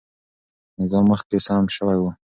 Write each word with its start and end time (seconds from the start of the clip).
نظام 0.79 1.05
مخکې 1.11 1.37
سم 1.45 1.63
سوی 1.75 1.97
و. 1.99 2.03